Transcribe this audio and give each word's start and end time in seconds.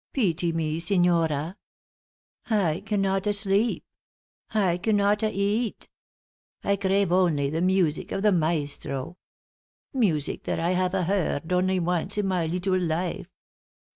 Peety 0.13 0.51
me, 0.51 0.79
signora! 0.79 1.57
I 2.49 2.81
cannot 2.87 3.25
sleep. 3.35 3.83
I 4.51 4.79
cannot 4.79 5.21
eat. 5.21 5.89
I 6.63 6.75
crave 6.75 7.11
only 7.11 7.51
the 7.51 7.61
music 7.61 8.11
of 8.11 8.23
the 8.23 8.31
maestro 8.31 9.19
music 9.93 10.45
that 10.45 10.59
I 10.59 10.73
hava 10.73 11.03
heard 11.03 11.53
only 11.53 11.79
once 11.79 12.17
in 12.17 12.25
my 12.25 12.47
leetle 12.47 12.79
life. 12.79 13.27